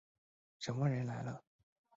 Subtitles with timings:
[0.57, 1.43] 什么人来了？